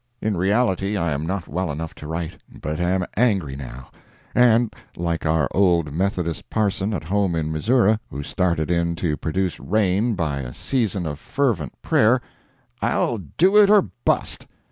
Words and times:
In 0.19 0.35
reality, 0.35 0.97
I 0.97 1.11
am 1.11 1.27
not 1.27 1.47
well 1.47 1.71
enough 1.71 1.93
to 2.01 2.07
write, 2.07 2.39
but 2.59 2.79
am 2.79 3.05
angry 3.15 3.55
now, 3.55 3.91
and 4.33 4.73
like 4.97 5.27
our 5.27 5.47
old 5.51 5.91
Methodist 5.93 6.49
parson 6.49 6.91
at 6.91 7.03
home 7.03 7.35
in 7.35 7.51
Missouri, 7.51 7.99
who 8.09 8.23
started 8.23 8.71
in 8.71 8.95
to 8.95 9.15
produce 9.15 9.59
rain 9.59 10.15
by 10.15 10.39
a 10.39 10.55
season 10.55 11.05
of 11.05 11.19
fervent 11.19 11.79
prayer, 11.83 12.19
"I'll 12.81 13.19
do 13.19 13.55
it 13.57 13.69
or 13.69 13.89
bust." 14.03 14.47